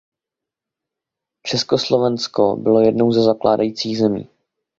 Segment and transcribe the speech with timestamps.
[1.43, 4.29] Československo bylo jednou ze zakládajících zemí.